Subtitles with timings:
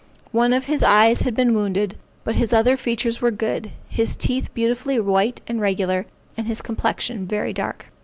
[0.31, 4.51] One of his eyes had been wounded, but his other features were good, his teeth
[4.55, 7.85] beautifully white and regular, and his complexion very dark.